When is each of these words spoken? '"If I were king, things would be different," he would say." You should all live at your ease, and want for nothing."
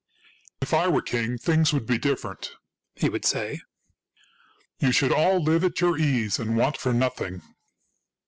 '"If 0.63 0.73
I 0.73 0.87
were 0.87 1.03
king, 1.03 1.37
things 1.37 1.71
would 1.71 1.85
be 1.85 1.99
different," 1.99 2.53
he 2.95 3.07
would 3.07 3.23
say." 3.23 3.61
You 4.81 4.91
should 4.91 5.11
all 5.11 5.43
live 5.43 5.63
at 5.63 5.79
your 5.79 5.95
ease, 5.95 6.39
and 6.39 6.57
want 6.57 6.75
for 6.75 6.91
nothing." 6.91 7.43